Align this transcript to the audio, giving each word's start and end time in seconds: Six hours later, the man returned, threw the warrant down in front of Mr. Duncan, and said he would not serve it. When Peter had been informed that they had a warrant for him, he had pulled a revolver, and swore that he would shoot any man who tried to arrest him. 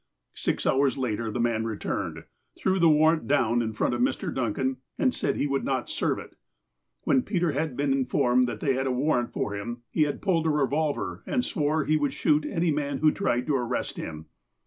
Six 0.33 0.65
hours 0.65 0.97
later, 0.97 1.29
the 1.29 1.39
man 1.39 1.63
returned, 1.63 2.23
threw 2.57 2.79
the 2.79 2.89
warrant 2.89 3.27
down 3.27 3.61
in 3.61 3.71
front 3.71 3.93
of 3.93 4.01
Mr. 4.01 4.33
Duncan, 4.33 4.77
and 4.97 5.13
said 5.13 5.35
he 5.35 5.45
would 5.45 5.63
not 5.63 5.89
serve 5.89 6.17
it. 6.17 6.35
When 7.03 7.21
Peter 7.21 7.51
had 7.51 7.77
been 7.77 7.91
informed 7.93 8.47
that 8.47 8.61
they 8.61 8.73
had 8.73 8.87
a 8.87 8.91
warrant 8.91 9.31
for 9.31 9.55
him, 9.55 9.83
he 9.91 10.01
had 10.05 10.19
pulled 10.23 10.47
a 10.47 10.49
revolver, 10.49 11.21
and 11.27 11.45
swore 11.45 11.83
that 11.83 11.89
he 11.91 11.97
would 11.97 12.13
shoot 12.13 12.47
any 12.47 12.71
man 12.71 12.97
who 12.97 13.11
tried 13.11 13.45
to 13.45 13.55
arrest 13.55 13.97
him. 13.97 14.25